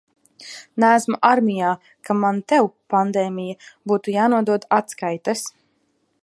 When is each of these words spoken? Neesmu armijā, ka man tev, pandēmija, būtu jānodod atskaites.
Neesmu 0.83 1.19
armijā, 1.29 1.73
ka 2.09 2.15
man 2.23 2.39
tev, 2.53 2.71
pandēmija, 2.95 3.59
būtu 3.93 4.17
jānodod 4.17 4.67
atskaites. 4.81 5.47